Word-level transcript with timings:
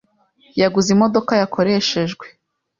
Yaguze 0.61 0.89
imodoka 0.95 1.31
yakoreshejwe. 1.41 2.25